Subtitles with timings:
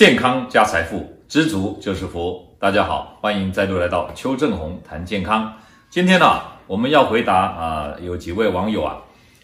[0.00, 2.42] 健康加财富，知足就是福。
[2.58, 5.52] 大家好，欢迎再度来到邱正红谈健康。
[5.90, 8.96] 今天呢、我们要回答啊，有几位网友啊，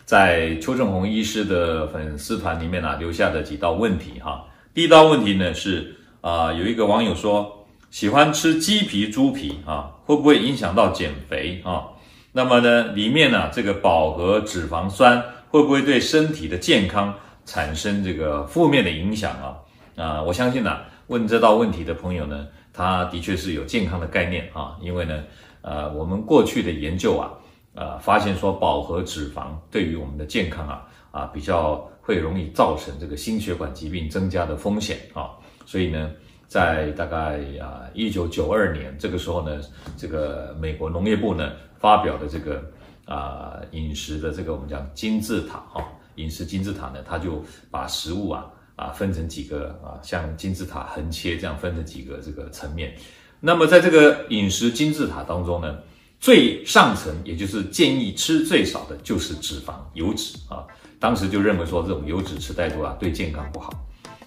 [0.06, 11.84] 在邱正红医师的粉丝团里面呢、留下的几道问题哈、第一道问题呢是啊，有一个网友说，喜欢吃鸡皮、猪皮啊，会不会影响到减肥啊？
[12.32, 17.12] 那么呢，里面呢、这个饱和脂肪酸会不会对身体的健康
[17.45, 19.52] 产生这个负面的影响啊？
[19.97, 25.25] 啊，我相信呢、问这道问题的朋友呢，他的确是有健康的概念啊，因为呢，
[25.62, 27.33] 呃，我们过去的研究啊，
[27.75, 35.30] 呃，发现说饱和脂肪对于我们的健康啊，啊，比较会容易造成这个心血管疾病增加的风险啊，
[35.65, 36.11] 所以呢，
[36.47, 39.62] 在大概啊一九九二年这个时候呢，
[39.97, 42.62] 这个美国农业部呢发表的这个
[43.06, 45.83] 啊饮食的这个我们讲金字塔哈、
[46.17, 48.47] 饮食金字塔呢，它就把食物啊。
[48.77, 52.95] 啊，分成几个啊，像金字塔横切这样分成几个这个层面。
[53.41, 55.77] 那么在这个饮食金字塔当中呢，
[56.20, 60.65] 最上层也就是建议吃最少的就是脂肪、油脂啊。
[60.98, 63.73] 当时就认为说这种油脂吃太多啊，对健康不好。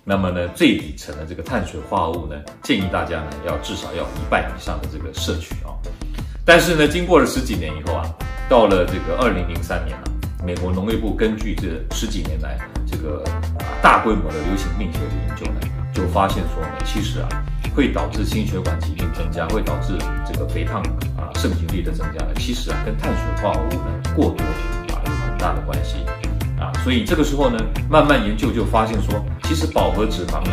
[0.03, 5.73] 那么呢，最底层的这个碳水化合物呢，建议大家呢要至少要一半以上的这个摄取啊。
[6.45, 8.09] 但是呢，经过了十几年以后啊，
[8.47, 10.08] 到了这个二零零三年了，
[10.43, 13.23] 美国农业部根据这十几年来这个。
[13.81, 15.61] 大规模的流行病学的研究呢，
[15.93, 17.29] 就发现说呢，其实啊，
[17.73, 19.97] 会导致心血管疾病增加，会导致
[20.29, 20.81] 这个肥胖
[21.17, 24.43] 啊、盛行率的增加呢，其实啊，跟碳水化合物呢过多
[24.93, 25.95] 啊有很大的关系
[26.59, 26.73] 啊。
[26.83, 27.57] 所以这个时候呢，
[27.89, 30.51] 慢慢研究就发现说，其实饱和脂肪呢，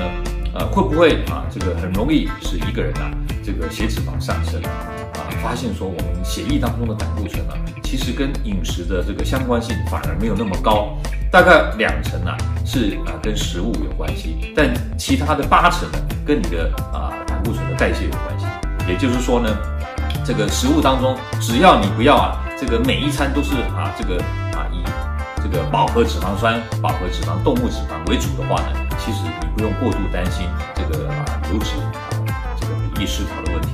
[0.54, 3.10] 呃，会不会啊，这个很容易使一个人啊，
[3.46, 5.30] 这个血脂肪上升啊？
[5.40, 10.98] 发现说我们血液当中的胆固醇啊，其实跟饮食的这个相关性反而没有那么高。
[11.30, 18.46] 大概两成啊是啊跟食物有关系，但其他的八成呢跟你的啊胆固醇的代谢有关系。
[18.88, 19.56] 也就是说呢，
[20.24, 24.20] 这个食物当中只要你不要啊这个每一餐都是啊这个
[24.58, 24.82] 啊以
[25.40, 31.76] 这个饱和脂肪酸、饱和脂肪、动物脂肪为主的话呢，其实你不用过度担心这个啊油脂
[33.00, 33.68] 易失调的问题。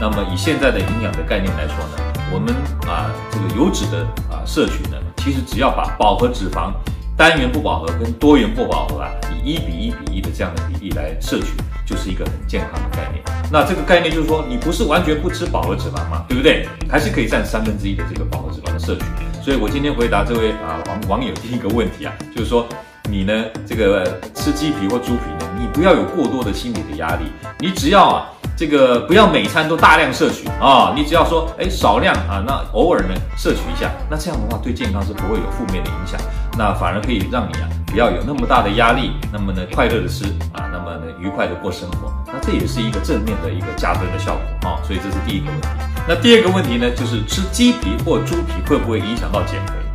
[0.00, 2.54] 那么以现在的营养的概念来说呢，我们
[2.88, 6.72] 啊这个油脂的啊摄取呢，其实只要把饱和脂肪。
[7.16, 9.10] 单元不饱和跟多元不饱和啊，
[9.44, 11.46] 以一比一比一的这样的比例来摄取，
[11.84, 13.20] 就是一个很健康的概念。
[13.50, 16.24] 那这个概念就是说，你不是完全不吃饱和脂肪嘛？
[16.28, 16.68] 对不对？
[16.88, 19.02] 还是可以占三分之一的这个饱和脂肪的摄取。
[19.42, 22.68] 所以我今天回答这位啊网网友第一个问题啊，就是说
[23.10, 23.32] 你呢
[23.66, 27.24] 这个吃鸡皮或猪皮呢，你不要有过多的心理的压力，
[27.58, 28.28] 你只要啊。
[28.58, 36.20] 这个不要每餐都大量摄取啊，你只要说，哎，少量啊，那偶尔呢摄取一下，那这样的话对健康是不会有负面的影响，
[36.58, 45.68] 那反而可以让你啊不要有那么大的压力，那么呢快乐的吃啊，那么呢愉快的过生活，那这也是一个正面的一个加分的效果啊，所以这是第一个问题。
[46.08, 49.87] 那第二个问题呢，就是吃鸡皮或猪皮会不会影响到减肥？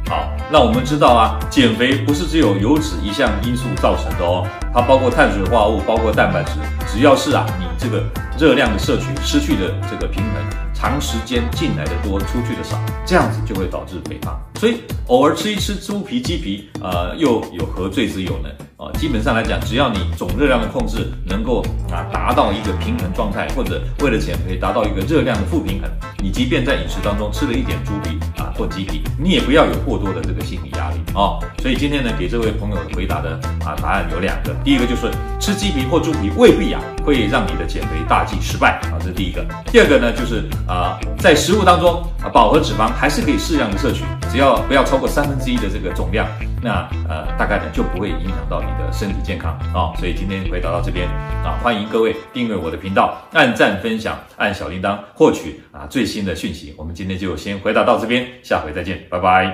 [0.53, 6.52] 那我们知道啊，减肥不是只有油脂一项因素造成的哦，它包括碳水化合物，包括蛋白质，
[6.88, 8.03] 只要是啊你这个
[8.38, 10.34] 热量的摄取失去的这个平衡，
[10.72, 14.40] 长时间进来的多，出去的少，这样子就会导致肥胖。
[14.59, 18.50] 所以偶尔吃一吃猪皮、鸡皮，呃，又有何罪之有呢？
[18.78, 25.90] 啊，基本上来讲，只要你总热量的控制能够啊达到一个平衡状态，或者为了减肥达到一个热量的负平衡，
[26.23, 31.35] 你即便在饮食当中吃了一点猪皮啊或鸡皮，你也不要有过多的这个心理压力啊。
[31.61, 39.45] 所以今天呢，给这位朋友回答的啊答案有两个，第一个就是吃鸡皮或猪皮未必啊会让你的减肥大计失败啊，这是第一个。
[39.69, 46.28] 第二个呢，就是啊在食物当中饱和脂肪还是可以适量的摄取，只要不要超过三分之一的这个总量。
[46.61, 51.07] 那呃，大概呢就不会影响到你的身体健康啊、所以今天回答到这边
[51.44, 56.73] 啊，欢迎各位订阅我的频道，按赞分享，按小铃铛获取啊最新的讯息。
[56.78, 59.53] 我们今天就先回答到这边，下回再见，拜拜。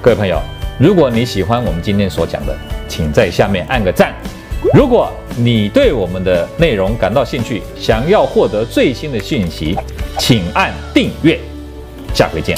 [0.00, 0.40] 各位朋友，
[0.78, 2.56] 如果你喜欢我们今天所讲的，
[2.88, 4.14] 请在下面按个赞。
[4.72, 9.76] 如果你对我们的内容感到兴趣，想要获得最新的讯息，
[10.18, 11.38] 请按订阅。
[12.14, 12.56] 下回见。